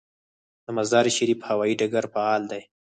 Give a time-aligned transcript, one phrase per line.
[0.63, 2.61] د مزار شریف هوايي ډګر فعال دی